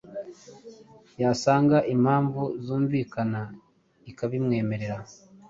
[1.21, 3.41] yasanga impamvu zumvikana
[4.09, 4.97] ikabirwemerera”.